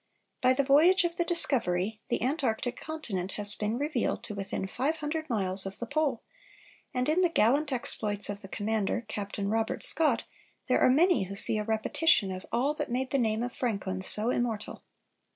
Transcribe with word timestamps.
By 0.41 0.53
the 0.53 0.63
voyage 0.63 1.03
of 1.03 1.17
the 1.17 1.23
Discovery, 1.23 2.01
the 2.09 2.23
Antarctic 2.23 2.75
continent 2.79 3.33
has 3.33 3.53
been 3.53 3.77
revealed 3.77 4.23
to 4.23 4.33
within 4.33 4.65
five 4.65 4.95
hundred 4.97 5.29
miles 5.29 5.67
of 5.67 5.77
the 5.77 5.85
Pole, 5.85 6.23
and 6.91 7.07
in 7.07 7.21
the 7.21 7.29
gallant 7.29 7.71
exploits 7.71 8.27
of 8.27 8.41
the 8.41 8.47
commander, 8.47 9.05
Captain 9.07 9.47
Robert 9.47 9.83
Scott, 9.83 10.23
there 10.67 10.81
are 10.81 10.89
many 10.89 11.25
who 11.25 11.35
see 11.35 11.59
a 11.59 11.63
repetition 11.63 12.31
of 12.31 12.47
all 12.51 12.73
that 12.73 12.89
made 12.89 13.11
the 13.11 13.19
name 13.19 13.43
of 13.43 13.53
Franklin 13.53 14.01
so 14.01 14.31
immortal. 14.31 14.81